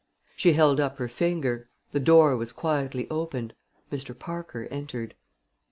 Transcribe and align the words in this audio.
She 0.35 0.53
held 0.53 0.79
up 0.79 0.97
her 0.97 1.07
finger. 1.07 1.69
The 1.91 1.99
door 1.99 2.35
was 2.35 2.53
quietly 2.53 3.07
opened. 3.11 3.53
Mr. 3.91 4.17
Parker 4.17 4.67
entered. 4.71 5.13